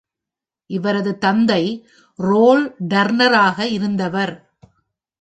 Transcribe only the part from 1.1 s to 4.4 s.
தந்தை ரோல் டர்ணராக இருந்தவர்.